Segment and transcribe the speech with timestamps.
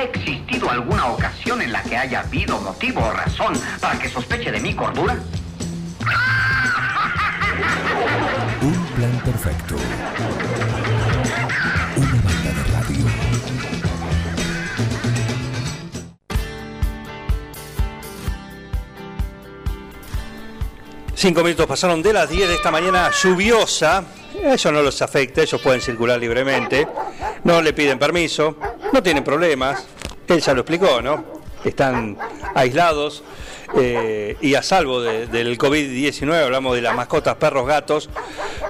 [0.00, 3.52] ¿Ha existido alguna ocasión en la que haya habido motivo o razón
[3.82, 5.14] para que sospeche de mi cordura?
[8.62, 9.74] Un plan perfecto.
[11.96, 13.06] Una banda de radio.
[21.14, 24.04] Cinco minutos pasaron de las 10 de esta mañana lluviosa.
[24.42, 26.88] Eso no los afecta, ellos pueden circular libremente.
[27.44, 28.56] No le piden permiso,
[28.92, 29.86] no tienen problemas.
[30.28, 31.24] Él ya lo explicó, ¿no?
[31.64, 32.16] Están
[32.54, 33.22] aislados
[33.76, 38.08] eh, y a salvo de- del COVID-19, hablamos de las mascotas, perros, gatos.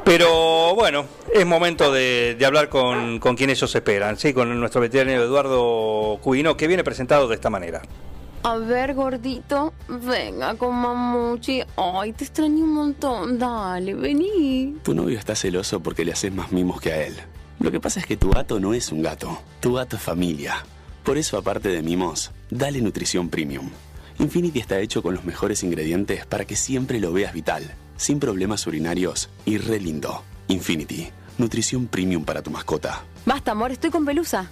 [0.04, 4.32] Pero bueno, es momento de, de hablar con, con quien ellos esperan, ¿sí?
[4.32, 7.82] Con nuestro veterinario Eduardo Cubino, que viene presentado de esta manera.
[8.42, 11.62] A ver, gordito, venga con mamuchi.
[11.76, 13.38] Ay, te extraño un montón.
[13.38, 14.76] Dale, vení.
[14.82, 17.16] Tu novio está celoso porque le haces más mimos que a él.
[17.60, 20.64] Lo que pasa es que tu gato no es un gato, tu gato es familia.
[21.04, 23.68] Por eso, aparte de mimos, dale nutrición premium.
[24.18, 28.66] Infinity está hecho con los mejores ingredientes para que siempre lo veas vital, sin problemas
[28.66, 30.22] urinarios y re lindo.
[30.48, 33.04] Infinity, nutrición premium para tu mascota.
[33.26, 34.50] Basta, amor, estoy con pelusa.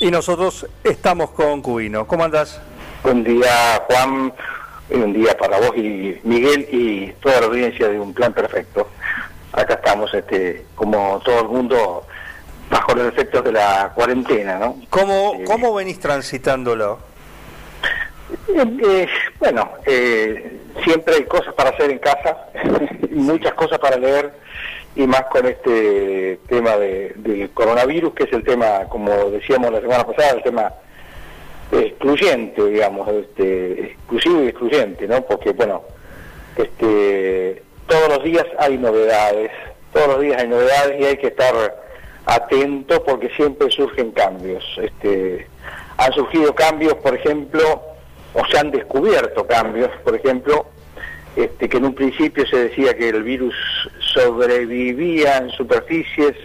[0.00, 2.06] Y nosotros estamos con Cubino.
[2.06, 2.58] ¿Cómo andas?
[3.02, 4.32] Buen día, Juan.
[4.88, 8.88] Y un día para vos y Miguel y toda la audiencia de Un Plan Perfecto.
[9.52, 12.06] Acá estamos, este, como todo el mundo,
[12.70, 14.76] bajo los efectos de la cuarentena, ¿no?
[14.90, 16.98] ¿Cómo, Eh, cómo venís transitándolo?
[18.48, 19.08] Eh, eh,
[19.40, 22.36] bueno, eh, siempre hay cosas para hacer en casa,
[23.10, 24.32] muchas cosas para leer,
[24.94, 29.80] y más con este tema de, del coronavirus, que es el tema, como decíamos la
[29.80, 30.72] semana pasada, el tema
[31.72, 35.22] excluyente, digamos, este, exclusivo y excluyente, ¿no?
[35.22, 35.82] Porque, bueno,
[36.56, 39.50] este, todos los días hay novedades,
[39.92, 41.82] todos los días hay novedades y hay que estar
[42.24, 44.64] atento porque siempre surgen cambios.
[44.80, 45.48] Este,
[45.96, 47.82] han surgido cambios, por ejemplo,
[48.32, 50.66] o se han descubierto cambios, por ejemplo,
[51.34, 53.54] este, que en un principio se decía que el virus
[53.98, 56.36] sobrevivía en superficies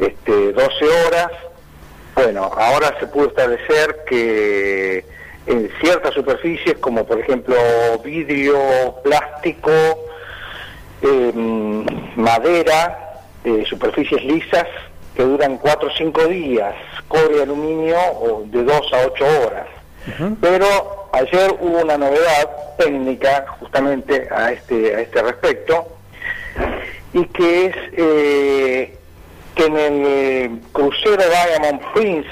[0.00, 1.30] este, 12 horas.
[2.16, 5.04] Bueno, ahora se pudo establecer que
[5.46, 7.54] en ciertas superficies, como por ejemplo
[8.02, 8.58] vidrio,
[9.04, 9.70] plástico,
[11.02, 11.84] em,
[12.16, 14.66] madera, eh, superficies lisas,
[15.14, 16.74] que duran 4 o 5 días,
[17.08, 19.66] cobre y aluminio o de 2 a 8 horas.
[20.40, 25.88] Pero ayer hubo una novedad técnica justamente a este, a este respecto,
[27.12, 28.98] y que es eh,
[29.54, 32.28] que en el eh, crucero Diamond Prince,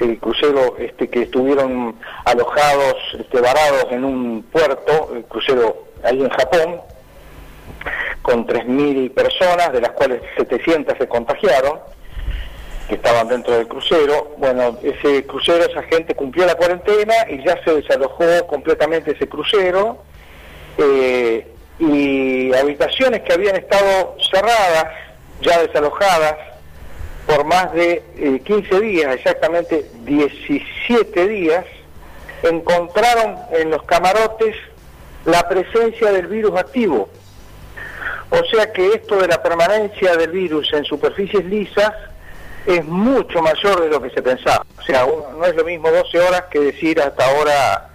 [0.00, 6.30] el crucero este que estuvieron alojados, este, varados en un puerto, el crucero ahí en
[6.30, 6.80] Japón,
[8.22, 11.80] con 3.000 personas, de las cuales 700 se contagiaron,
[12.88, 14.34] que estaban dentro del crucero.
[14.38, 20.02] Bueno, ese crucero, esa gente cumplió la cuarentena y ya se desalojó completamente ese crucero.
[20.78, 21.46] eh,
[21.80, 24.92] y habitaciones que habían estado cerradas,
[25.40, 26.36] ya desalojadas,
[27.26, 31.64] por más de eh, 15 días, exactamente 17 días,
[32.42, 34.56] encontraron en los camarotes
[35.24, 37.08] la presencia del virus activo.
[38.30, 41.92] O sea que esto de la permanencia del virus en superficies lisas
[42.66, 44.64] es mucho mayor de lo que se pensaba.
[44.78, 47.90] O sea, no es lo mismo 12 horas que decir hasta ahora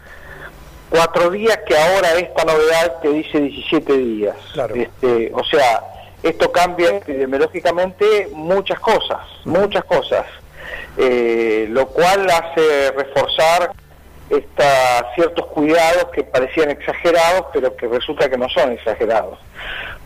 [0.90, 4.36] cuatro días que ahora esta novedad que dice 17 días.
[4.54, 4.76] Claro.
[4.76, 5.84] Este, o sea,
[6.24, 10.26] esto cambia epidemiológicamente muchas cosas, muchas cosas,
[10.98, 13.72] eh, lo cual hace reforzar
[14.30, 19.38] esta, ciertos cuidados que parecían exagerados, pero que resulta que no son exagerados.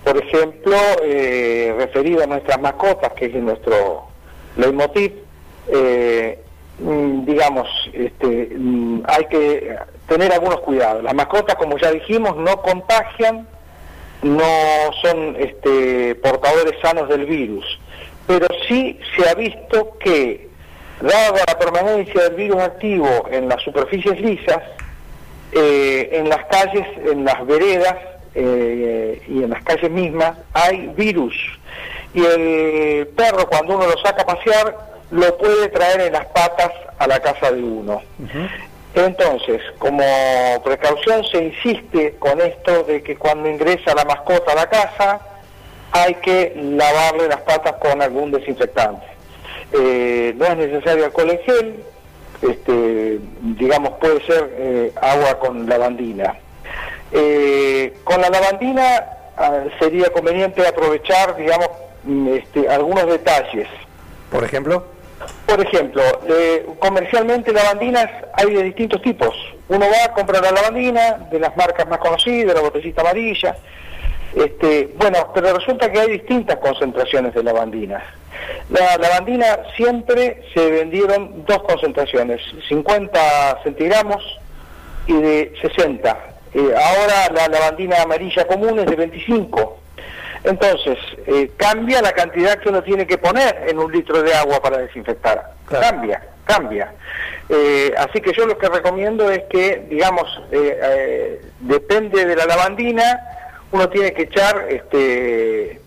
[0.10, 4.08] Por ejemplo, eh, referido a nuestras mascotas, que es nuestro
[4.58, 5.14] leitmotiv,
[5.68, 6.44] eh,
[6.80, 9.78] mm, digamos, este, mm, hay que
[10.08, 11.04] tener algunos cuidados.
[11.04, 13.48] Las mascotas, como ya dijimos, no contagian,
[14.24, 17.80] no son este, portadores sanos del virus,
[18.26, 20.50] pero sí se ha visto que,
[21.02, 24.64] dada la permanencia del virus activo en las superficies lisas,
[25.52, 27.96] eh, en las calles, en las veredas
[28.36, 31.36] eh, y en las calles mismas hay virus.
[32.14, 36.72] Y el perro cuando uno lo saca a pasear lo puede traer en las patas
[36.98, 38.02] a la casa de uno.
[38.94, 40.04] Entonces, como
[40.64, 45.20] precaución se insiste con esto de que cuando ingresa la mascota a la casa
[45.92, 49.06] hay que lavarle las patas con algún desinfectante.
[49.74, 51.84] Eh, no es necesario alcohol en gel,
[52.42, 56.36] este, digamos puede ser eh, agua con lavandina.
[57.12, 57.79] Eh,
[58.10, 59.06] con la lavandina
[59.38, 61.70] ah, sería conveniente aprovechar, digamos,
[62.04, 63.68] mm, este, algunos detalles.
[64.32, 64.84] Por ejemplo.
[65.46, 69.36] Por ejemplo, eh, comercialmente lavandinas hay de distintos tipos.
[69.68, 73.56] Uno va a comprar la lavandina de las marcas más conocidas, la botellita amarilla.
[74.36, 78.02] Este, bueno, pero resulta que hay distintas concentraciones de lavandinas.
[78.70, 84.40] La lavandina siempre se vendieron dos concentraciones, 50 centigramos
[85.06, 86.39] y de 60.
[86.54, 89.80] Eh, ahora la lavandina amarilla común es de 25.
[90.44, 90.98] Entonces,
[91.28, 94.78] eh, cambia la cantidad que uno tiene que poner en un litro de agua para
[94.78, 95.54] desinfectar.
[95.66, 95.86] Claro.
[95.86, 96.94] Cambia, cambia.
[97.50, 100.42] Eh, así que yo lo que recomiendo es que, digamos,
[101.60, 103.20] depende de la lavandina,
[103.72, 105.82] uno tiene que echar este,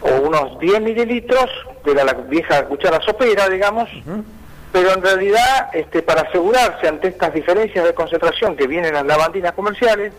[0.00, 1.48] o unos 10 mililitros
[1.84, 3.88] de la, la vieja cuchara sopera, digamos,
[4.72, 9.06] pero en realidad, este, para asegurarse ante estas diferencias de concentración que vienen en las
[9.06, 10.12] lavandinas comerciales,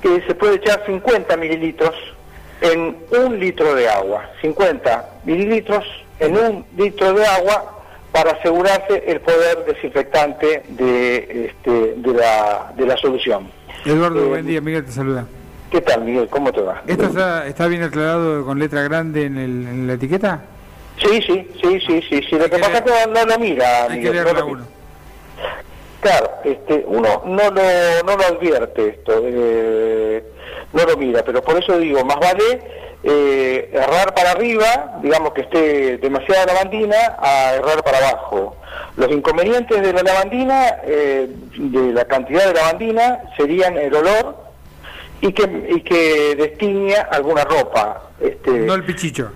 [0.00, 1.94] que se puede echar 50 mililitros
[2.60, 5.84] en un litro de agua, 50 mililitros
[6.18, 7.76] en un litro de agua
[8.12, 13.48] para asegurarse el poder desinfectante de, este, de, la, de la solución.
[13.84, 15.24] Eduardo, Eh, buen día, Miguel te saluda.
[15.70, 16.28] ¿Qué tal, Miguel?
[16.28, 16.82] ¿Cómo te va?
[16.86, 20.42] ¿Esto está, está bien aclarado con letra grande en, el- en la etiqueta?
[21.00, 22.22] Sí, sí, sí, sí, sí.
[22.28, 22.36] sí.
[22.36, 24.44] Lo que que pasa es que no lo mira, Hay que Miguel, no lo mira.
[24.46, 24.66] uno.
[26.00, 27.62] Claro, este, uno no lo,
[28.04, 30.24] no lo advierte esto, eh,
[30.72, 32.60] no lo mira, pero por eso digo, más vale
[33.02, 38.56] eh, errar para arriba, digamos que esté demasiada lavandina, a errar para abajo.
[38.96, 44.36] Los inconvenientes de la lavandina, eh, de la cantidad de lavandina, serían el olor
[45.20, 45.42] y que,
[45.76, 48.10] y que destiña alguna ropa.
[48.20, 49.30] Este, No el pichicho.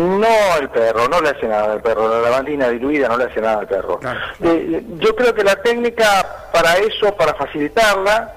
[0.00, 3.40] No el perro, no le hace nada al perro, la lavandina diluida no le hace
[3.40, 3.98] nada al perro.
[3.98, 4.20] Claro.
[4.42, 8.32] Eh, yo creo que la técnica para eso, para facilitarla,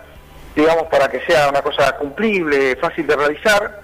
[0.56, 3.82] digamos para que sea una cosa cumplible, fácil de realizar,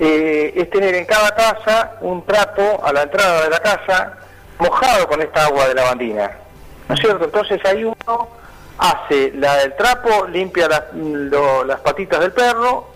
[0.00, 4.14] eh, es tener en cada casa un trapo a la entrada de la casa
[4.58, 6.30] mojado con esta agua de lavandina.
[6.88, 7.24] ¿No es cierto?
[7.24, 8.28] Entonces ahí uno
[8.78, 12.88] hace la del trapo, limpia las, lo- las patitas del perro,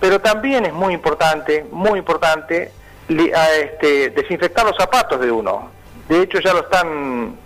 [0.00, 2.72] pero también es muy importante, muy importante,
[3.34, 5.70] a, este, desinfectar los zapatos de uno.
[6.08, 7.36] De hecho ya lo están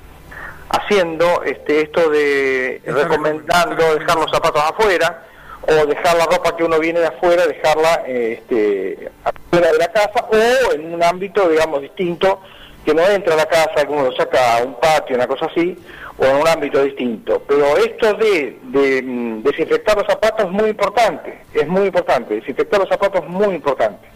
[0.69, 5.23] haciendo este, esto de Está recomendando dejar los zapatos afuera
[5.63, 10.27] o dejar la ropa que uno viene de afuera, dejarla este, afuera de la casa
[10.29, 12.41] o en un ámbito, digamos, distinto,
[12.85, 15.47] que no entra a la casa, que uno lo saca a un patio, una cosa
[15.47, 15.79] así,
[16.19, 17.43] o en un ámbito distinto.
[17.47, 18.59] Pero esto de,
[19.03, 23.55] mm, desinfectar los zapatos es muy importante, es muy importante, desinfectar los zapatos es muy
[23.55, 24.09] importante.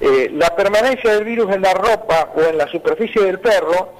[0.00, 3.92] Eh, la permanencia del virus en la ropa o en la superficie del perro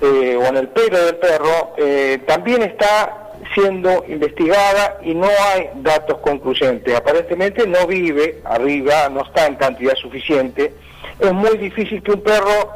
[0.00, 5.70] eh, o en el pelo del perro eh, también está siendo investigada y no hay
[5.76, 6.94] datos concluyentes.
[6.94, 10.74] Aparentemente no vive arriba, no está en cantidad suficiente.
[11.18, 12.70] Es muy difícil que un perro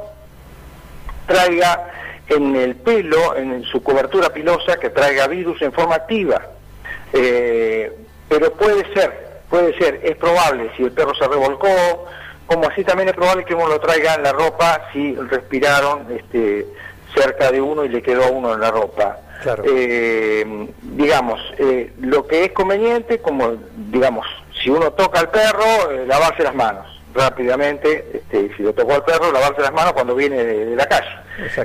[1.27, 1.91] traiga
[2.29, 6.41] en el pelo, en su cobertura pilosa, que traiga virus en forma activa.
[7.13, 7.93] Eh,
[8.29, 12.07] pero puede ser, puede ser, es probable si el perro se revolcó,
[12.47, 16.67] como así también es probable que uno lo traiga en la ropa si respiraron este,
[17.15, 19.19] cerca de uno y le quedó a uno en la ropa.
[19.43, 19.65] Claro.
[19.67, 24.27] Eh, digamos, eh, lo que es conveniente, como digamos,
[24.63, 29.05] si uno toca al perro, eh, lavarse las manos rápidamente, este, si lo tocó al
[29.05, 31.09] perro, lavarse las manos cuando viene de, de la calle.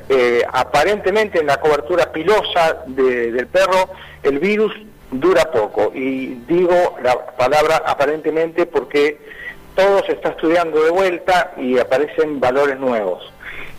[0.10, 3.90] Eh, aparentemente en la cobertura pilosa de- del perro
[4.24, 4.74] el virus
[5.12, 9.20] dura poco y digo la palabra aparentemente porque
[9.76, 13.32] todo se está estudiando de vuelta y aparecen valores nuevos.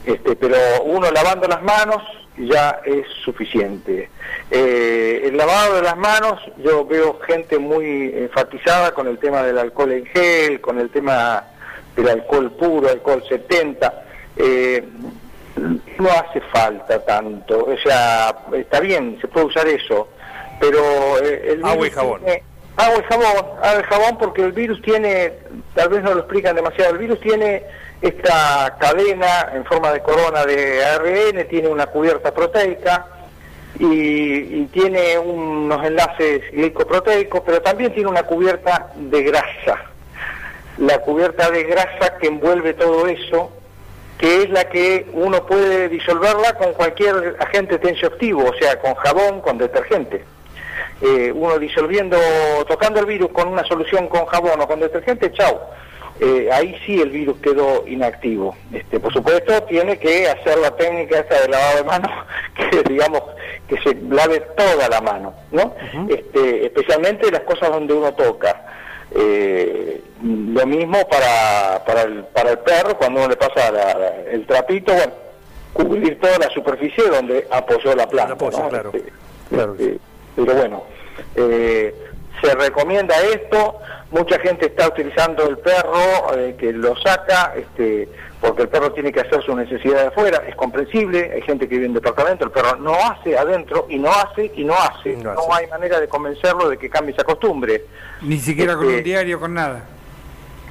[0.05, 2.03] Este, pero uno lavando las manos
[2.39, 4.09] ya es suficiente.
[4.51, 9.59] Eh, el lavado de las manos, yo veo gente muy enfatizada con el tema del
[9.59, 11.45] alcohol en gel, con el tema
[11.97, 14.05] del alcohol puro, alcohol 70.
[14.37, 14.85] Eh,
[15.99, 20.09] no hace falta tanto, o sea, está bien, se puede usar eso,
[20.59, 20.79] pero
[21.23, 22.21] eh, el Agua y jabón.
[22.25, 22.43] tiene-
[22.77, 25.33] agua y jabón, agua y jabón porque el virus tiene,
[25.75, 27.65] tal vez no lo explican demasiado, el virus tiene
[28.01, 33.07] esta cadena en forma de corona de ARN, tiene una cubierta proteica
[33.79, 33.85] y,
[34.63, 39.90] y tiene unos enlaces glicoproteicos, pero también tiene una cubierta de grasa.
[40.81, 43.53] La cubierta de grasa que envuelve todo eso
[44.21, 49.41] que es la que uno puede disolverla con cualquier agente tensioactivo, o sea, con jabón,
[49.41, 50.23] con detergente.
[51.01, 52.19] Eh, uno disolviendo,
[52.69, 55.59] tocando el virus con una solución con jabón o con detergente, chau.
[56.21, 58.55] Eh, ahí sí el virus quedó inactivo.
[58.75, 62.11] Este, por supuesto, tiene que hacer la técnica esta de lavado de manos,
[62.71, 63.23] que digamos
[63.67, 65.75] que se lave toda la mano, ¿no?
[66.11, 68.67] este, especialmente las cosas donde uno toca.
[69.13, 74.17] Eh, lo mismo para, para, el, para el perro, cuando uno le pasa la- la-
[74.31, 75.13] el trapito, bueno,
[75.73, 78.29] cubrir toda la superficie donde apoyó la planta.
[78.29, 78.69] La apoya, ¿no?
[78.69, 78.91] claro.
[78.95, 79.13] Este,
[79.51, 79.99] Claro este,
[80.37, 80.85] pero bueno,
[81.35, 81.95] eh,
[82.41, 83.79] se recomienda esto,
[84.11, 88.09] mucha gente está utilizando el perro eh, que lo saca, este,
[88.41, 91.87] porque el perro tiene que hacer sus necesidades afuera, es comprensible, hay gente que vive
[91.87, 95.41] en departamento, el perro no hace adentro y no hace y no hace, No no,
[95.53, 95.65] hace.
[95.65, 97.85] hay manera de convencerlo de que cambie esa costumbre.
[98.23, 99.85] Ni siquiera con Este, un diario, con nada.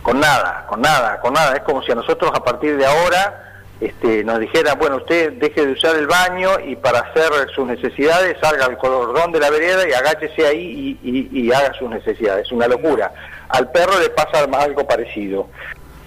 [0.01, 1.55] Con nada, con nada, con nada.
[1.55, 3.49] Es como si a nosotros a partir de ahora
[3.81, 8.38] este, nos dijeran, bueno, usted deje de usar el baño y para hacer sus necesidades
[8.41, 12.45] salga al cordón de la vereda y agáchese ahí y haga sus necesidades.
[12.45, 13.12] Es una locura.
[13.50, 15.48] Al perro le pasa algo parecido.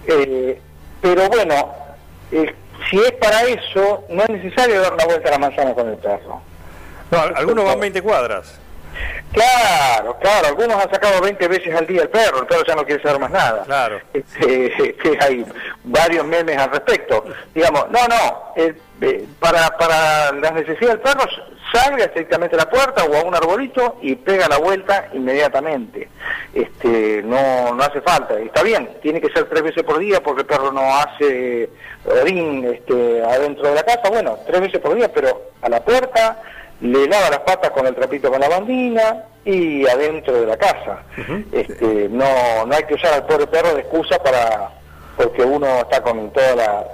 [0.06, 0.60] Eh,
[1.00, 1.74] pero bueno,
[2.30, 2.54] eh,
[2.88, 5.96] si es para eso, no es necesario dar una vuelta a la manzana con el
[5.96, 6.40] perro.
[7.10, 8.58] No, algunos van 20 cuadras.
[9.32, 12.84] Claro, claro, algunos han sacado 20 veces al día el perro, el perro ya no
[12.84, 13.62] quiere saber más nada.
[13.64, 14.00] Claro.
[14.12, 15.44] Este, que hay
[15.84, 17.24] varios memes al respecto.
[17.54, 21.24] Digamos, no, no, el- eh, para, para las necesidades del perro,
[21.72, 26.08] salga estrictamente a la puerta o a un arbolito y pega la vuelta inmediatamente.
[26.54, 30.42] Este, no, no hace falta, está bien, tiene que ser tres veces por día porque
[30.42, 31.68] el perro no hace
[32.04, 36.40] orín este, adentro de la casa, bueno, tres veces por día, pero a la puerta,
[36.82, 41.02] le lava las patas con el trapito con la bandina y adentro de la casa.
[41.52, 44.70] este, no, no hay que usar al pobre perro de excusa para
[45.16, 46.84] porque uno está con toda la,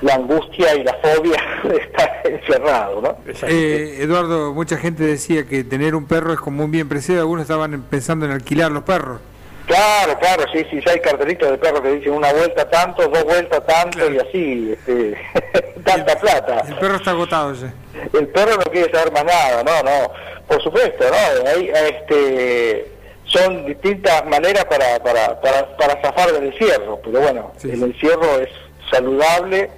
[0.00, 3.16] la angustia y la fobia de estar encerrado, ¿no?
[3.46, 7.20] Eh, Eduardo, mucha gente decía que tener un perro es como un bien preciado.
[7.20, 9.20] Algunos estaban pensando en alquilar los perros.
[9.66, 13.22] Claro, claro, sí, sí, ya hay cartelitos de perros que dicen una vuelta tanto, dos
[13.24, 15.18] vueltas tanto y así, este,
[15.84, 16.64] tanta plata.
[16.66, 17.74] El perro está agotado ya.
[18.12, 20.12] El perro no quiere saber más nada, no, no,
[20.46, 21.48] por supuesto, ¿no?
[21.48, 22.90] Hay, este,
[23.24, 28.38] son distintas maneras para, para, para, para zafar del encierro, pero bueno, Sí, el encierro
[28.40, 28.48] es
[28.90, 29.70] saludable,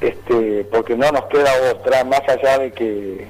[0.00, 3.26] este, porque no nos queda otra, más allá de que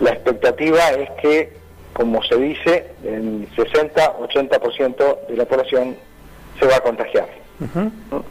[0.00, 1.52] la expectativa es que,
[1.92, 5.96] como se dice, el 60-80% de la población
[6.58, 7.28] se va a contagiar.
[8.10, 8.24] ¿no?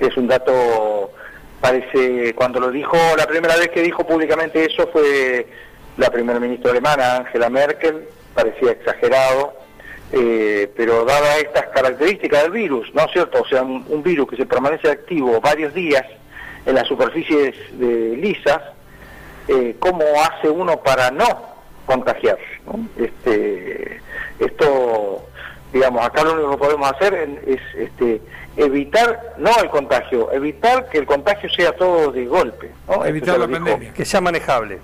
[0.00, 1.12] Es un dato,
[1.60, 5.46] parece, cuando lo dijo, la primera vez que dijo públicamente eso fue
[5.96, 9.54] la primera ministra alemana, Angela Merkel, parecía exagerado,
[10.12, 13.42] eh, pero dada estas características del virus, ¿no es cierto?
[13.42, 16.04] O sea, un, virus que se permanece activo varios días
[16.64, 18.60] en las superficies de lisas,
[19.48, 21.26] eh, ¿cómo hace uno para no
[21.84, 22.60] contagiarse?
[22.96, 24.00] Este,
[24.38, 25.26] esto,
[25.72, 27.14] digamos, acá lo único que podemos hacer
[27.46, 28.20] es este,
[28.58, 32.70] evitar, no el contagio, evitar que el contagio sea todo de golpe.
[32.88, 33.04] ¿no?
[33.06, 33.94] Evitar la dijo- pandemia.
[33.94, 34.78] Que sea manejable.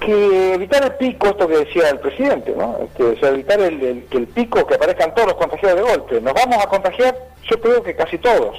[0.00, 2.76] que evitar el pico, esto que decía el presidente, ¿no?
[2.84, 5.82] Este, o sea, evitar el, el- que el pico, que aparezcan todos los contagiados de
[5.96, 6.20] golpe.
[6.20, 7.16] Nos vamos a contagiar,
[7.50, 8.56] yo creo que casi todos.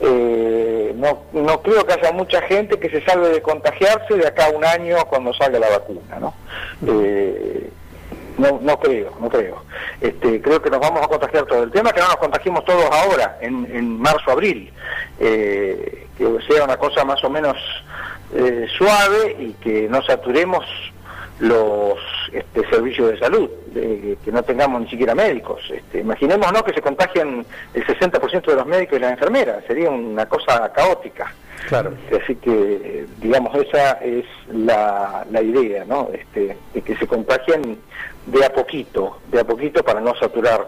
[0.00, 4.46] Eh, no, no creo que haya mucha gente que se salve de contagiarse de acá
[4.46, 6.34] a un año cuando salga la vacuna, ¿no?
[6.86, 7.55] Eh,
[8.38, 9.62] no, no creo, no creo.
[10.00, 11.62] Este, creo que nos vamos a contagiar todo.
[11.62, 14.72] El tema es que no nos contagiemos todos ahora, en, en marzo, abril.
[15.18, 17.56] Eh, que sea una cosa más o menos
[18.34, 20.64] eh, suave y que no saturemos
[21.38, 21.98] los
[22.32, 25.60] este, servicios de salud, que no tengamos ni siquiera médicos.
[25.70, 30.26] Este, imaginémonos que se contagien el 60% de los médicos y las enfermeras, sería una
[30.26, 31.34] cosa caótica.
[31.68, 31.94] Claro.
[32.22, 36.10] Así que, digamos, esa es la, la idea, ¿no?
[36.12, 37.78] Este, de que se contagien
[38.26, 40.66] de a poquito, de a poquito para no saturar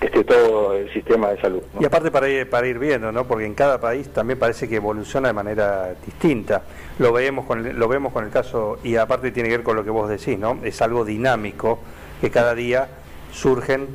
[0.00, 1.62] este todo el sistema de salud.
[1.74, 1.82] ¿no?
[1.82, 3.26] Y aparte para ir, para ir viendo, ¿no?
[3.26, 6.62] Porque en cada país también parece que evoluciona de manera distinta.
[6.98, 9.76] Lo vemos con el, lo vemos con el caso y aparte tiene que ver con
[9.76, 10.58] lo que vos decís, ¿no?
[10.62, 11.80] Es algo dinámico
[12.20, 12.88] que cada día
[13.32, 13.88] surgen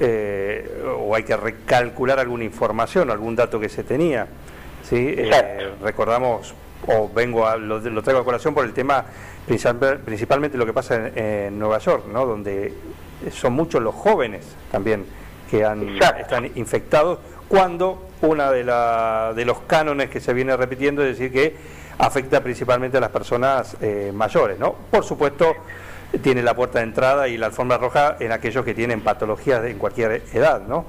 [0.00, 0.68] eh,
[0.98, 4.26] o hay que recalcular alguna información, algún dato que se tenía,
[4.88, 4.96] ¿sí?
[5.08, 5.64] Eh, Exacto.
[5.82, 6.54] recordamos
[6.86, 9.04] o vengo a lo, lo traigo a colación por el tema
[9.46, 12.24] principal- principalmente lo que pasa en, en Nueva York, ¿no?
[12.26, 12.72] Donde
[13.32, 15.04] son muchos los jóvenes también
[15.50, 16.22] que han, Exacto.
[16.22, 21.32] están infectados, cuando una de, la, de los cánones que se viene repitiendo es decir
[21.32, 21.56] que
[21.98, 24.74] afecta principalmente a las personas eh, mayores, ¿no?
[24.90, 25.54] Por supuesto,
[26.22, 29.70] tiene la puerta de entrada y la alfombra roja en aquellos que tienen patologías de-
[29.70, 30.84] en cualquier edad, ¿no?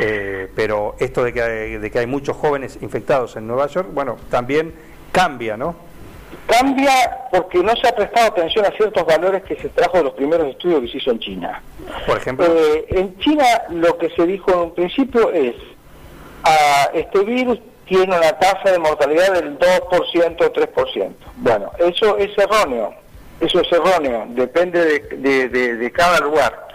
[0.00, 3.88] Eh, pero esto de que, hay, de que hay muchos jóvenes infectados en Nueva York,
[3.92, 4.74] bueno, también
[5.12, 5.74] cambia, ¿no?
[6.46, 6.92] Cambia
[7.32, 10.48] porque no se ha prestado atención a ciertos valores que se trajo de los primeros
[10.48, 11.62] estudios que se hizo en China.
[12.06, 15.54] Por ejemplo, Eh, en China lo que se dijo en un principio es,
[16.44, 21.14] ah, este virus tiene una tasa de mortalidad del 2% o 3%.
[21.36, 22.92] Bueno, eso es erróneo,
[23.40, 26.66] eso es erróneo, depende de, de- de- de cada lugar.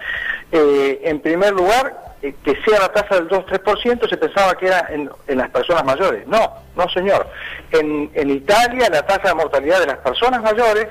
[0.51, 5.09] Eh, en primer lugar, que sea la tasa del 2-3%, se pensaba que era en,
[5.27, 6.27] en las personas mayores.
[6.27, 7.27] No, no señor.
[7.71, 10.87] En, en Italia la tasa de mortalidad de las personas mayores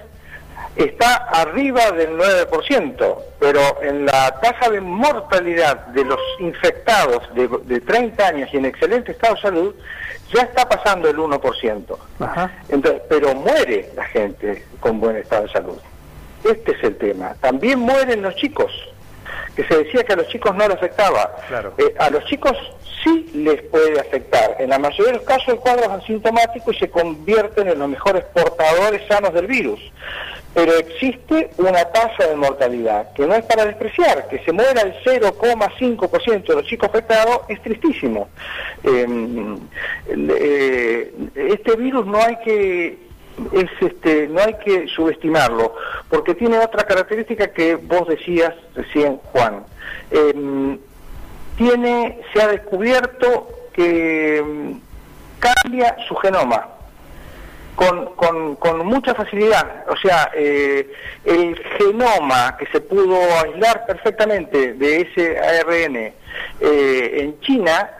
[0.76, 7.80] está arriba del 9%, pero en la tasa de mortalidad de los infectados de, de
[7.80, 9.74] 30 años y en excelente estado de salud
[10.32, 11.98] ya está pasando el 1%.
[12.20, 12.50] Ajá.
[12.68, 15.78] Entonces, pero muere la gente con buen estado de salud.
[16.44, 17.34] Este es el tema.
[17.40, 18.72] También mueren los chicos,
[19.54, 21.36] que se decía que a los chicos no les afectaba.
[21.48, 21.74] Claro.
[21.78, 22.56] Eh, a los chicos
[23.02, 24.56] sí les puede afectar.
[24.58, 27.88] En la mayoría de los casos el cuadro es asintomático y se convierten en los
[27.88, 29.80] mejores portadores sanos del virus.
[30.52, 34.94] Pero existe una tasa de mortalidad que no es para despreciar, que se muera el
[35.04, 38.28] 0,5% de los chicos afectados es tristísimo.
[38.82, 39.06] Eh,
[40.08, 43.09] eh, este virus no hay que
[43.52, 45.74] es este no hay que subestimarlo
[46.08, 49.64] porque tiene otra característica que vos decías recién Juan
[50.10, 50.78] Eh,
[51.56, 54.72] tiene se ha descubierto que mm,
[55.38, 56.68] cambia su genoma
[57.80, 59.84] con, con, con mucha facilidad.
[59.88, 60.92] O sea, eh,
[61.24, 66.12] el genoma que se pudo aislar perfectamente de ese ARN eh,
[66.60, 67.90] en China,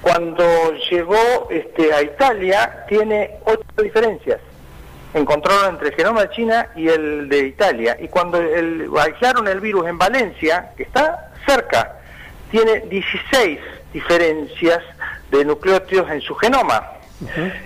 [0.00, 4.40] cuando llegó este, a Italia, tiene ocho diferencias.
[5.12, 7.96] Encontraron entre el genoma de China y el de Italia.
[8.00, 11.96] Y cuando el, aislaron el virus en Valencia, que está cerca,
[12.50, 13.58] tiene 16
[13.92, 14.82] diferencias
[15.30, 16.92] de nucleótidos en su genoma.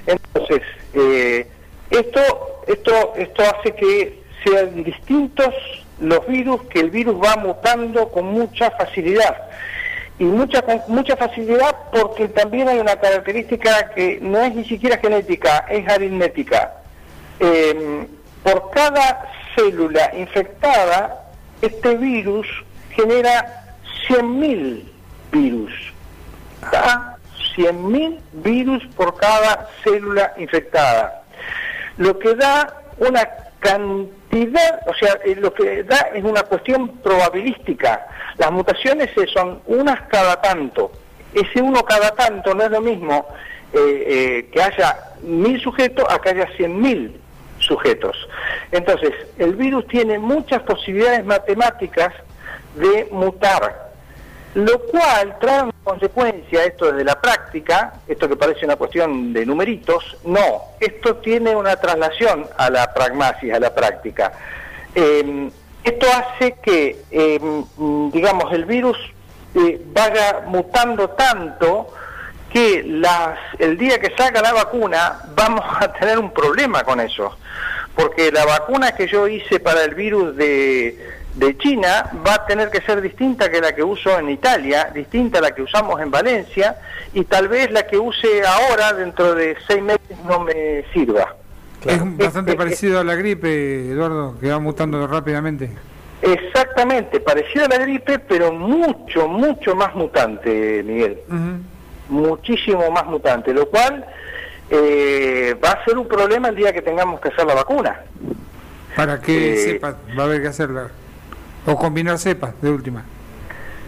[0.06, 0.62] Entonces,
[0.94, 1.46] eh,
[1.90, 2.20] esto,
[2.66, 5.54] esto, esto hace que sean distintos
[6.00, 9.36] los virus, que el virus va mutando con mucha facilidad.
[10.18, 14.98] Y mucha, con mucha facilidad porque también hay una característica que no es ni siquiera
[14.98, 16.72] genética, es aritmética.
[17.40, 18.06] Eh,
[18.42, 21.24] por cada célula infectada,
[21.62, 22.46] este virus
[22.90, 23.64] genera
[24.08, 24.84] 100.000
[25.32, 25.72] virus.
[26.62, 27.16] ¿Está?
[27.56, 31.22] 100.000 virus por cada célula infectada.
[31.96, 33.28] Lo que da una
[33.60, 38.06] cantidad, o sea, eh, lo que da es una cuestión probabilística.
[38.36, 40.92] Las mutaciones son unas cada tanto.
[41.32, 43.26] Ese uno cada tanto no es lo mismo
[43.72, 47.20] eh, eh, que haya mil sujetos a que haya cien mil
[47.58, 48.16] sujetos.
[48.72, 52.12] Entonces, el virus tiene muchas posibilidades matemáticas
[52.74, 53.92] de mutar,
[54.54, 59.44] lo cual trae una consecuencia, esto desde la práctica, esto que parece una cuestión de
[59.46, 64.32] numeritos, no, esto tiene una traslación a la pragmasis, a la práctica.
[64.94, 65.50] Eh,
[65.82, 67.40] esto hace que,
[67.76, 68.96] mm, digamos, el virus
[69.54, 71.88] eh, vaya mutando tanto
[72.54, 77.36] que las, el día que salga la vacuna vamos a tener un problema con eso,
[77.96, 80.96] porque la vacuna que yo hice para el virus de,
[81.34, 85.40] de China va a tener que ser distinta que la que uso en Italia, distinta
[85.40, 86.76] a la que usamos en Valencia,
[87.12, 91.34] y tal vez la que use ahora dentro de seis meses no me sirva.
[91.84, 95.70] Es bastante Eh, eh, parecido a la gripe, Eduardo, que va mutando rápidamente.
[96.22, 101.18] Exactamente, parecido a la gripe, pero mucho, mucho más mutante, Miguel.
[101.28, 101.73] Ujú.
[102.08, 104.04] Muchísimo más mutante, lo cual
[104.70, 108.00] eh, va a ser un problema el día que tengamos que hacer la vacuna.
[108.96, 110.88] Para que Eh, va a haber que hacerla.
[111.66, 113.04] O combinar cepas, de última.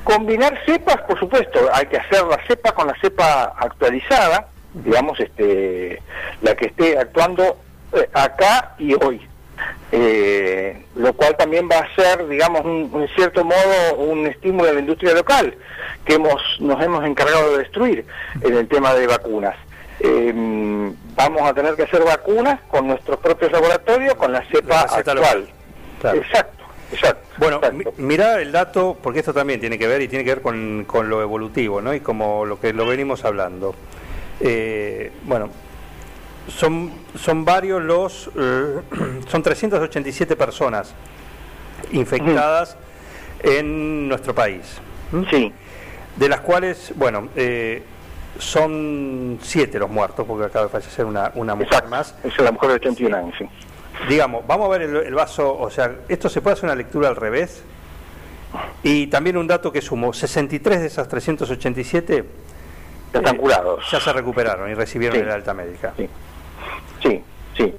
[0.04, 6.00] Combinar cepas, por supuesto, hay que hacer la cepa con la cepa actualizada, digamos, este,
[6.42, 7.58] la que esté actuando
[7.92, 9.20] eh, acá y hoy.
[9.92, 14.74] Eh, lo cual también va a ser, digamos, un- en cierto modo, un estímulo de
[14.74, 15.54] la industria local
[16.04, 18.04] que hemos, nos hemos encargado de destruir
[18.42, 19.54] en el tema de vacunas.
[20.00, 20.32] Eh,
[21.14, 25.16] vamos a tener que hacer vacunas con nuestros propios laboratorios, con la cepa actual.
[25.16, 25.48] local.
[26.00, 26.18] Claro.
[26.18, 27.26] Exacto, exacto.
[27.38, 27.92] Bueno, exacto.
[27.96, 31.08] mirá el dato, porque esto también tiene que ver y tiene que ver con, con
[31.08, 31.94] lo evolutivo, ¿no?
[31.94, 33.74] Y como lo que lo venimos hablando.
[34.40, 35.48] Eh, bueno,
[36.48, 38.80] son, son varios los, eh,
[39.28, 40.94] son 387 personas
[41.92, 42.76] infectadas
[43.42, 44.78] en nuestro país.
[45.30, 45.52] Sí.
[46.16, 47.82] De las cuales, bueno, eh,
[48.38, 52.14] son siete los muertos, porque acaba de fallecer una, una mujer Exacto, más.
[52.24, 53.48] es la mujer de 81 años, sí.
[54.08, 57.08] Digamos, vamos a ver el, el vaso, o sea, esto se puede hacer una lectura
[57.08, 57.62] al revés.
[58.82, 62.24] Y también un dato que sumo, 63 de esas 387
[63.12, 63.84] Ya están eh, curados.
[63.90, 65.22] ya se recuperaron y recibieron Sí.
[65.24, 65.92] el alta médica.
[65.96, 66.08] Sí,
[67.06, 67.22] sí,
[67.56, 67.74] sí.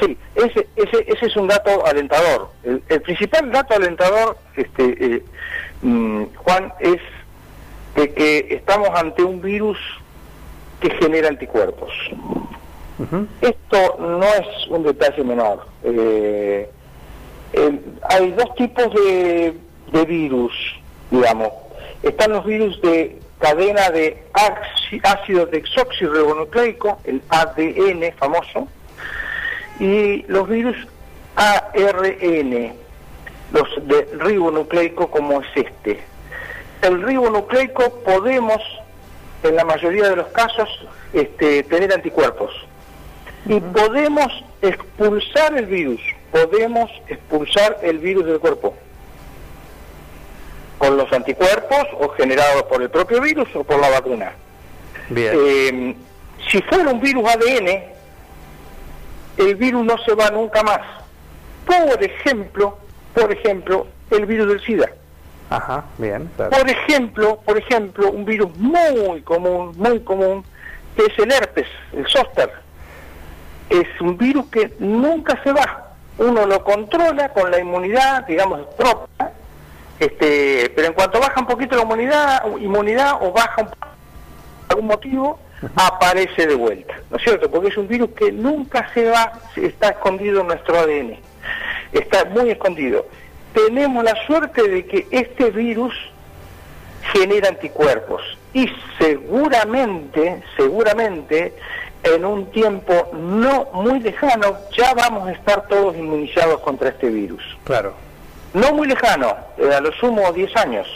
[0.00, 2.50] Sí, ese, ese, ese es un dato alentador.
[2.62, 4.84] El, el principal dato alentador, este,
[5.16, 5.22] eh,
[5.82, 7.00] mm, Juan, es
[7.96, 9.76] de que estamos ante un virus
[10.80, 11.90] que genera anticuerpos.
[13.40, 15.66] Esto no es un detalle menor.
[15.84, 16.68] Eh,
[17.54, 19.54] el- hay dos tipos de,
[19.92, 20.52] de virus,
[21.10, 21.48] digamos.
[22.02, 24.22] Están los virus de cadena de
[25.02, 28.68] ácido desoxirribonucleico, el ADN famoso,
[29.78, 30.76] y los virus
[31.36, 32.74] ARN,
[33.52, 36.00] los de ribonucleico como es este.
[36.82, 38.62] El ribonucleico podemos,
[39.42, 40.68] en la mayoría de los casos,
[41.12, 42.52] este, tener anticuerpos.
[43.46, 46.00] Y podemos expulsar el virus,
[46.32, 48.74] podemos expulsar el virus del cuerpo
[50.78, 54.32] con los anticuerpos o generados por el propio virus o por la vacuna.
[55.10, 55.32] Bien.
[55.34, 55.96] Eh,
[56.50, 57.82] si fuera un virus ADN,
[59.38, 60.80] el virus no se va nunca más.
[61.66, 62.78] Por ejemplo,
[63.14, 64.90] por ejemplo, el virus del SIDA.
[65.50, 66.30] Ajá, bien.
[66.36, 66.50] claro.
[66.50, 70.44] Por ejemplo, por ejemplo, un virus muy común, muy común,
[70.96, 72.50] que es el herpes, el zóster.
[73.70, 75.94] Es un virus que nunca se va.
[76.18, 79.07] Uno lo controla con la inmunidad, digamos, propia,
[79.98, 83.78] este, pero en cuanto baja un poquito la inmunidad, inmunidad o baja un, por
[84.68, 85.38] algún motivo,
[85.74, 87.50] aparece de vuelta, ¿no es cierto?
[87.50, 91.16] Porque es un virus que nunca se va, está escondido en nuestro ADN,
[91.92, 93.06] está muy escondido.
[93.52, 95.94] Tenemos la suerte de que este virus
[97.12, 101.54] genera anticuerpos y seguramente, seguramente,
[102.04, 107.42] en un tiempo no muy lejano ya vamos a estar todos inmunizados contra este virus
[107.64, 108.07] Claro.
[108.54, 110.86] No muy lejano, eh, a lo sumo 10 años.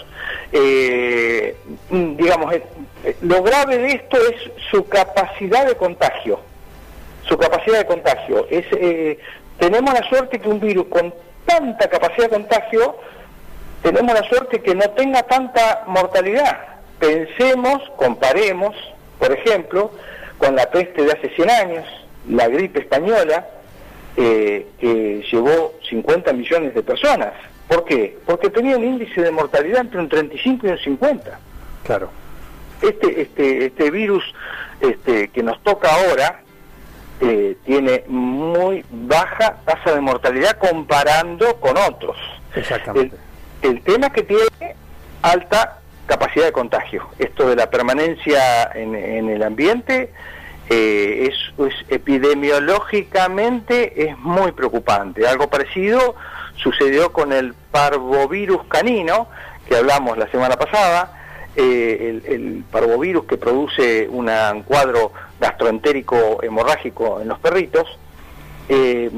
[0.53, 1.57] Eh,
[1.91, 2.63] digamos, eh,
[3.05, 6.41] eh, lo grave de esto es su capacidad de contagio.
[7.27, 8.47] Su capacidad de contagio.
[8.51, 8.67] Es,
[9.59, 11.15] tenemos la suerte que un virus con
[11.47, 12.97] tanta capacidad de contagio,
[13.83, 16.59] tenemos la suerte que no tenga tanta mortalidad.
[16.99, 18.75] Pensemos, comparemos,
[19.19, 19.91] por ejemplo,
[20.39, 21.85] con la peste de hace 100 años,
[22.29, 23.47] la gripe española,
[24.17, 27.33] eh, que llevó 50 millones de personas.
[27.69, 28.19] ¿Por qué?
[28.27, 31.41] Porque tenía un índice de mortalidad entre un 35 y un 50.
[31.85, 32.11] Claro.
[32.83, 34.25] Este, este, este virus
[34.81, 36.43] este, que nos toca ahora
[37.21, 42.17] eh, tiene muy baja tasa de mortalidad comparando con otros.
[42.55, 43.17] Exactamente.
[43.63, 44.77] El, el tema es que tiene
[45.23, 47.09] alta capacidad de contagio.
[47.19, 50.13] Esto de la permanencia en, en el ambiente
[50.69, 51.35] eh, es,
[51.89, 55.27] epidemiológicamente es muy preocupante.
[55.27, 56.15] Algo parecido
[56.57, 59.29] sucedió con el parvovirus canino
[59.69, 61.19] que hablamos la semana pasada.
[61.55, 64.31] Eh, el, parvovirus que produce un
[64.65, 67.87] cuadro gastroentérico hemorrágico en los perritos,
[68.71, 69.11] eh,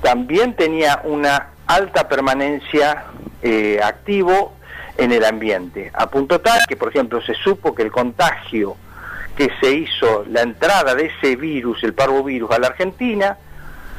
[0.00, 3.06] también tenía una alta permanencia
[3.42, 4.52] eh, activo
[4.96, 8.76] en el ambiente, a punto tal que, por ejemplo, se supo que el contagio
[9.36, 13.36] que se hizo, la entrada de ese virus, el parvovirus, a la Argentina,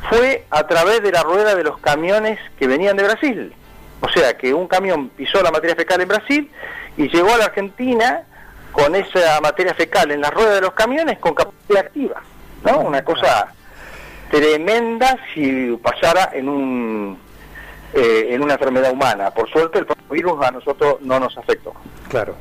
[0.09, 3.53] fue a través de la rueda de los camiones que venían de Brasil.
[4.01, 6.51] O sea, que un camión pisó la materia fecal en Brasil
[6.97, 8.23] y llegó a la Argentina
[8.71, 12.21] con esa materia fecal en la rueda de los camiones con capacidad activa.
[12.63, 12.79] ¿No?
[12.79, 13.53] Una cosa
[14.29, 17.19] tremenda si pasara en un
[17.93, 19.31] eh, en una enfermedad humana.
[19.31, 21.73] Por suerte el virus a nosotros no nos afectó.
[22.09, 22.35] Claro.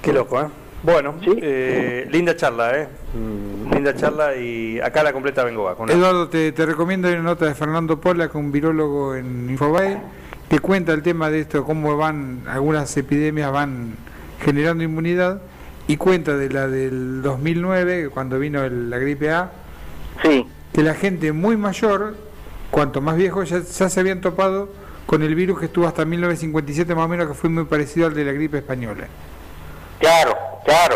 [0.00, 0.46] Qué loco, ¿eh?
[0.82, 1.30] Bueno, Sí.
[1.40, 2.88] eh, linda charla, ¿eh?
[3.14, 5.76] Mm, linda charla y acá la completa Bengoa.
[5.76, 9.14] Con una- Eduardo, te, te recomiendo una nota de Fernando Pola, que es un virólogo
[9.14, 9.98] en Infobae,
[10.48, 13.94] que cuenta el tema de esto, cómo van, algunas epidemias van
[14.44, 15.40] generando inmunidad,
[15.86, 19.50] y cuenta de la del 2009, cuando vino el- la gripe A,
[20.22, 22.14] Sí, que la gente muy mayor,
[22.70, 24.68] cuanto más viejo, ya, ya se habían topado
[25.06, 28.14] con el virus que estuvo hasta 1957 más o menos, que fue muy parecido al
[28.14, 29.06] de la gripe española.
[29.98, 30.34] claro,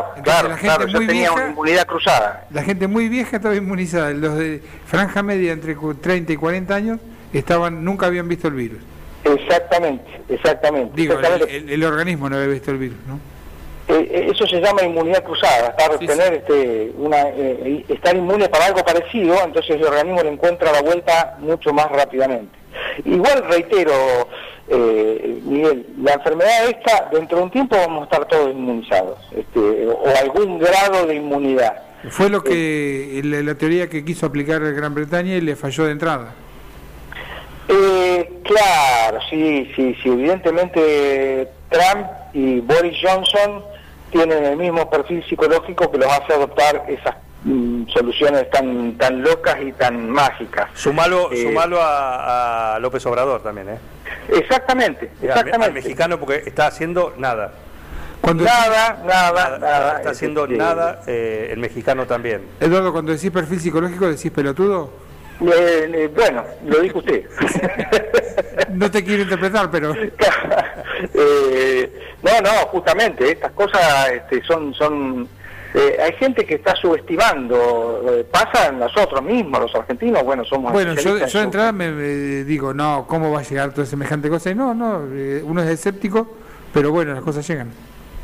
[0.04, 2.46] claro, claro, la gente claro, muy tenía vieja- una inmunidad cruzada.
[2.50, 6.74] La gente muy vieja estaba inmunizada, los de franja media entre cu- 30 y 40
[6.74, 7.00] años
[7.32, 8.78] estaban nunca habían visto el virus.
[9.24, 10.92] Exactamente, exactamente.
[10.94, 11.56] Digo, el, Exactamente.
[11.56, 13.18] el- el organismo no había visto el virus, ¿no?
[13.88, 18.48] Eh, eh, eso se llama inmunidad cruzada, estar, Sí, tener Este, una, eh, estar inmune
[18.48, 22.56] para algo parecido, entonces el organismo le encuentra la vuelta mucho más rápidamente.
[23.04, 23.92] Igual reitero,
[24.68, 29.86] eh, Miguel, la enfermedad esta, dentro de un tiempo vamos a estar todos inmunizados, este,
[29.86, 31.82] o algún grado de inmunidad.
[32.10, 35.92] Fue lo que la, la teoría que quiso aplicar Gran Bretaña y le falló de
[35.92, 36.34] entrada.
[37.68, 43.64] Eh, claro, sí, sí, sí, evidentemente Trump y Boris Johnson
[44.12, 49.56] tienen el mismo perfil psicológico que los hace adoptar esas mm, soluciones tan tan locas
[49.62, 50.68] y tan mágicas.
[50.74, 53.78] Sumalo, Eh, sumalo a, a López Obrador también, ¿eh?
[54.28, 55.72] Exactamente, Y al- Al, exactamente.
[55.72, 57.52] mexicano porque está haciendo nada.
[58.20, 59.96] Cuando Nada, nada, Nada, nada.
[59.98, 62.42] está haciendo Este, nada eh, el mexicano también.
[62.60, 64.90] Eduardo, cuando decís perfil psicológico, decís pelotudo.
[65.40, 67.24] eh, eh, bueno, lo dijo usted.
[68.70, 69.94] No te quiero interpretar, pero
[71.14, 74.74] Eh, No, no, justamente, estas cosas este, son...
[74.74, 75.28] son
[75.74, 80.72] eh, hay gente que está subestimando, eh, pasa en nosotros mismos, los argentinos, bueno, somos...
[80.72, 83.86] Bueno, yo, yo de en entrada me, me digo, no, ¿cómo va a llegar toda
[83.86, 84.50] semejante cosa?
[84.50, 86.26] Y no, no, eh, uno es escéptico,
[86.72, 87.70] pero bueno, las cosas llegan.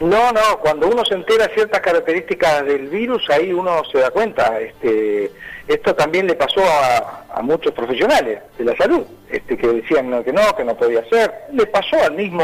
[0.00, 4.59] No, no, cuando uno se entera ciertas características del virus, ahí uno se da cuenta.
[4.59, 5.31] Este,
[5.68, 10.24] esto también le pasó a, a muchos profesionales de la salud, este, que decían no,
[10.24, 11.33] que no, que no podía ser.
[11.52, 12.42] Le pasó al mismo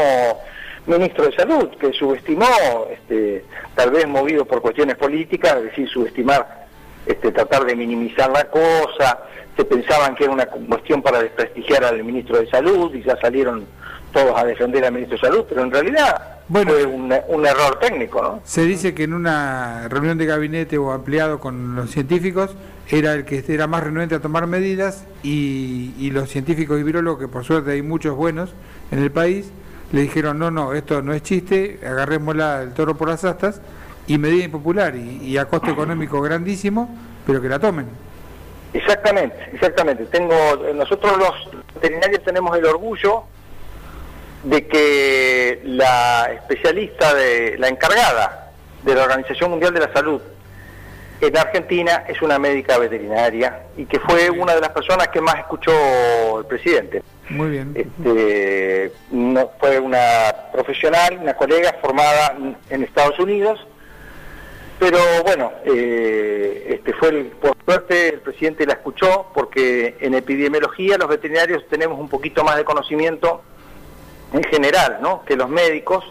[0.89, 2.45] ministro de Salud, que subestimó,
[2.91, 6.67] este, tal vez movido por cuestiones políticas, es decir, subestimar,
[7.05, 9.19] este, tratar de minimizar la cosa,
[9.55, 13.65] se pensaban que era una cuestión para desprestigiar al ministro de Salud y ya salieron
[14.13, 16.71] todos a defender al ministro de Salud, pero en realidad Bueno.
[16.71, 18.41] fue un, un error técnico, ¿no?
[18.43, 22.55] Se dice que en una reunión de gabinete o ampliado con los científicos
[22.89, 27.19] era el que era más renuente a tomar medidas y, y los científicos y virólogos,
[27.19, 28.51] que por suerte hay muchos buenos
[28.91, 29.51] en el país,
[29.91, 33.61] le dijeron, no, no, esto no es chiste, agarrémosla el toro por las astas
[34.07, 37.87] y medida impopular y, y a costo económico grandísimo, pero que la tomen.
[38.73, 40.05] Exactamente, exactamente.
[40.05, 40.35] Tengo,
[40.75, 43.23] nosotros los veterinarios tenemos el orgullo
[44.43, 48.51] de que la especialista de la encargada
[48.83, 50.21] de la Organización Mundial de la Salud
[51.19, 55.35] en Argentina es una médica veterinaria y que fue una de las personas que más
[55.35, 57.03] escuchó el presidente.
[57.29, 57.73] Muy bien.
[57.75, 60.01] Este, no, fue una
[60.51, 62.35] profesional, una colega formada
[62.69, 63.59] en Estados Unidos,
[64.79, 70.97] pero bueno, eh, este fue el- por suerte el presidente la escuchó porque en epidemiología
[70.97, 73.41] los veterinarios tenemos un poquito más de conocimiento
[74.33, 75.23] en general, ¿no?
[75.25, 76.05] Que los médicos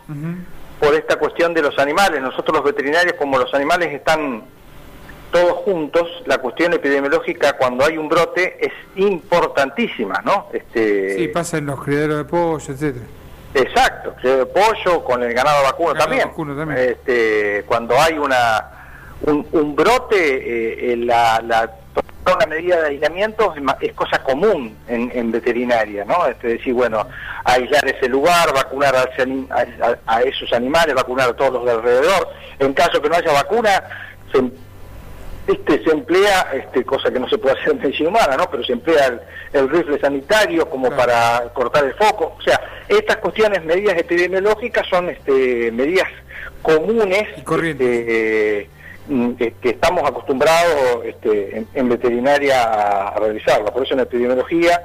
[0.81, 2.21] por esta cuestión de los animales.
[2.21, 4.43] Nosotros los veterinarios, como los animales están
[5.31, 10.49] todos juntos, la cuestión epidemiológica cuando hay un brote es importantísima, ¿no?
[10.53, 13.05] Este, Sí, pasa en los criaderos de pollo, etcétera.
[13.55, 16.29] Exacto, criadero de pollo con el ganado vacuno Ganado también.
[16.29, 16.81] vacuno también.
[16.91, 18.71] Este, cuando hay una
[19.23, 21.71] un, un brote, eh, eh, la, la
[22.25, 26.27] toda una medida de aislamiento es, es cosa común en, en veterinaria, ¿no?
[26.27, 27.07] Es decir, bueno,
[27.45, 32.29] aislar ese lugar, vacunar a- a esos animales, vacunar a todos los de alrededor.
[32.59, 33.83] En caso que no haya vacuna,
[34.31, 34.43] se,
[35.49, 38.45] este, se emplea, este, cosa que no se puede hacer en medicina humana, ¿no?
[38.51, 39.21] Pero se emplea el,
[39.55, 40.97] el rifle sanitario como Claro.
[41.05, 42.37] para cortar el foco.
[42.39, 46.09] O sea, estas cuestiones, medidas epidemiológicas, son este, medidas
[46.63, 47.25] comunes
[47.79, 48.69] este,
[49.09, 53.67] mm, que, estamos acostumbrados este, en, en veterinaria a, a realizarlo.
[53.73, 54.81] Por eso en epidemiología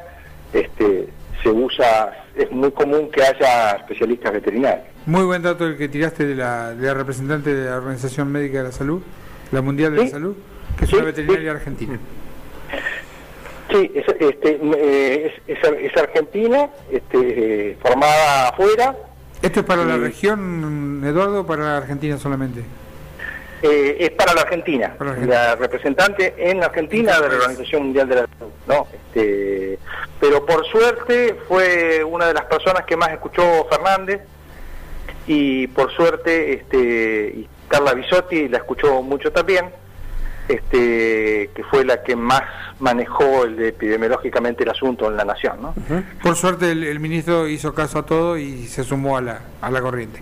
[0.54, 1.08] este,
[1.42, 4.88] se usa, es muy común que haya especialistas veterinarios.
[5.06, 8.60] Muy buen dato el que tiraste de la, de la representante de la Organización Médica
[8.60, 9.02] de la Salud,
[9.52, 10.06] la Mundial de Sí.
[10.06, 10.36] la Salud,
[10.78, 12.00] que es Sí, una veterinaria argentina.
[13.72, 18.96] Sí, es, este, eh, es, es- es argentina, este, formada afuera,
[19.42, 22.62] ¿Esto es para la región, Eduardo, o para la Argentina solamente?
[23.62, 25.44] eh, es para la Argentina, Para la Argentina.
[25.50, 28.88] la representante en la Argentina de la Organización Mundial de la Salud, ¿no?
[28.94, 29.80] Este,
[30.20, 34.22] pero por suerte fue una de las personas que más escuchó Fernández
[35.28, 39.66] y por suerte este, y Carla Bisotti la escuchó mucho también,
[40.48, 42.42] este, que fue la que más
[42.80, 45.74] manejó el, epidemiológicamente el asunto en la nación, ¿no?
[46.22, 49.72] Por suerte el, el ministro hizo caso a todo y se sumó a la, a
[49.72, 50.22] la corriente.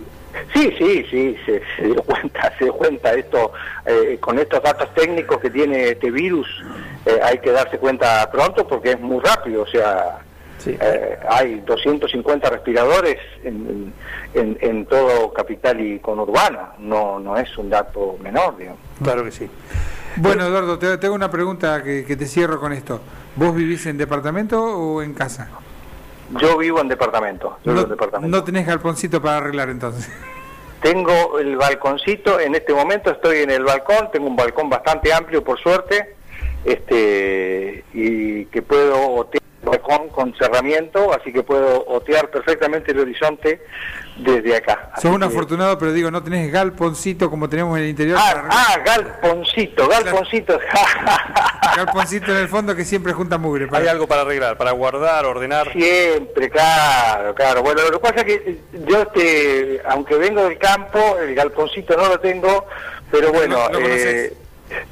[0.54, 3.52] Sí, sí, sí, se, se dio cuenta, se dio cuenta esto,
[3.84, 6.46] eh, con estos datos técnicos que tiene este virus,
[7.04, 10.18] eh, hay que darse cuenta pronto porque es muy rápido, o sea,
[10.58, 10.76] Sí.
[10.80, 13.92] eh, hay 250 respiradores en,
[14.32, 18.78] en, en todo capital y conurbano, no, no es un dato menor, digamos.
[19.02, 19.50] Claro que sí.
[20.16, 23.00] Bueno, Eduardo, te, te hago una pregunta que, que te cierro con esto.
[23.36, 25.48] ¿Vos vivís en departamento o en casa?
[26.40, 28.36] Yo vivo en departamento, yo vivo No, en departamento.
[28.36, 30.08] no tenés galponcito para arreglar entonces.
[30.80, 35.44] Tengo el balconcito, en este momento estoy en el balcón, tengo un balcón bastante amplio
[35.44, 36.14] por suerte,
[36.64, 43.00] este y que puedo otear el balcón con cerramiento, así que puedo otear perfectamente el
[43.00, 43.62] horizonte
[44.16, 44.90] desde acá.
[44.92, 48.18] Así Sos un que- afortunado, pero digo, no tenés galponcito como tenemos en el interior.
[48.20, 50.58] Ah, ah, galponcito, galponcito.
[51.76, 53.66] Galponcito en el fondo que siempre junta mugre.
[53.66, 55.72] para- Hay algo para arreglar, para guardar, ordenar.
[55.72, 57.62] Siempre, claro, claro.
[57.62, 62.08] Bueno, lo que pasa es que yo, este, aunque vengo del campo, el galponcito no
[62.08, 62.66] lo tengo,
[63.10, 64.36] pero bueno, eh.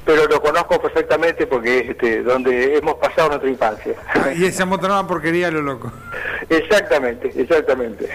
[0.04, 3.94] Pero lo conozco perfectamente porque es este, donde hemos pasado nuestra infancia.
[4.36, 5.92] Y esa motonada porquería lo loco.
[6.48, 8.08] exactamente, exactamente.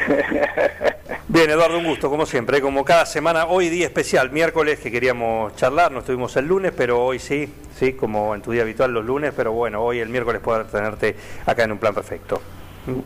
[1.28, 5.56] Bien, Eduardo, un gusto, como siempre, como cada semana, hoy día especial, miércoles, que queríamos
[5.56, 9.06] charlar, no estuvimos el lunes, pero hoy sí, sí, como en tu día habitual los
[9.06, 12.42] lunes, pero bueno, hoy el miércoles poder tenerte acá en un plan perfecto.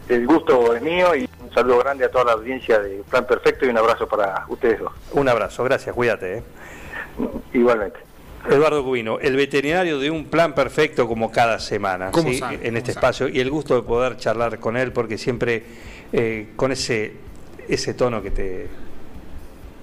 [0.10, 3.66] el gusto es mío y Un saludo grande a toda la audiencia de Plan Perfecto
[3.66, 4.92] y un abrazo para ustedes dos.
[5.14, 6.38] Un abrazo, gracias, cuídate.
[6.38, 6.44] ¿eh?
[7.54, 8.09] Igualmente.
[8.50, 12.38] Eduardo Cubino, el veterinario de un plan perfecto como cada semana ¿Cómo ¿sí?
[12.38, 12.56] sabe?
[12.56, 13.00] en ¿Cómo este sabe?
[13.06, 15.64] espacio y el gusto de poder charlar con él porque siempre
[16.14, 17.14] eh, con ese
[17.68, 18.68] ese tono que te,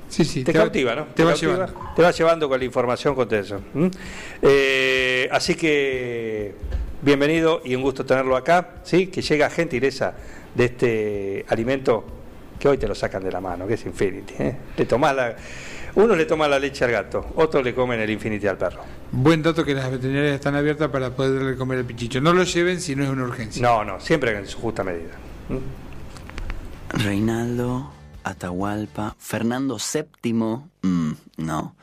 [0.08, 0.42] Sí, sí.
[0.44, 1.06] te, va- cautiva, ¿no?
[1.14, 1.80] Te va cautiva, llevando.
[1.96, 3.60] Te va llevando con la información con eso.
[4.42, 6.54] Eh, así que
[7.02, 9.08] bienvenido y un gusto tenerlo acá, ¿sí?
[9.08, 10.14] Que llega gentileza
[10.54, 12.04] de este alimento
[12.58, 14.34] que hoy te lo sacan de la mano, que es Infinity.
[14.38, 14.56] ¿eh?
[14.76, 15.36] Le tomás la,
[15.94, 18.82] uno le toma la leche al gato, otro le comen el Infinity al perro.
[19.12, 22.20] Buen dato que las veterinarias están abiertas para poderle comer el pichicho.
[22.20, 23.62] No lo lleven si no es una urgencia.
[23.62, 25.14] No, no, siempre en su justa medida.
[25.48, 25.60] ¿m?
[26.90, 27.92] Reinaldo,
[28.24, 30.32] Atahualpa, Fernando VII,
[30.82, 31.76] mm, no.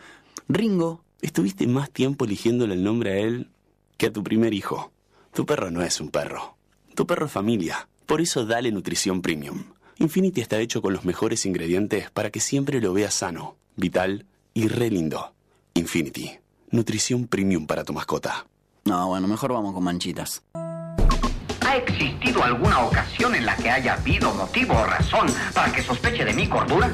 [0.49, 3.47] Ringo, Estuviste más tiempo eligiéndole el nombre a él
[3.95, 4.91] que a tu primer hijo.
[5.33, 6.57] Tu perro no es un perro.
[6.95, 7.87] Tu perro es familia.
[8.05, 9.63] Por eso dale nutrición premium.
[9.97, 14.67] Infinity está hecho con los mejores ingredientes para que siempre lo veas sano, vital y
[14.67, 15.33] re lindo.
[15.75, 16.31] Infinity.
[16.71, 18.45] Nutrición premium para tu mascota.
[18.85, 20.41] no, bueno, mejor vamos con manchitas.
[20.53, 26.25] ¿Ha existido alguna ocasión en la que haya habido motivo o razón para que sospeche
[26.25, 26.91] de mi cordura?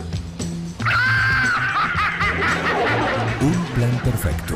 [3.42, 4.56] Un plan perfecto.